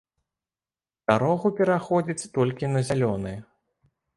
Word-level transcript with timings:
Дарогу 1.11 1.47
пераходзяць 1.61 2.29
толькі 2.39 2.73
на 2.73 2.85
зялёны. 2.89 3.39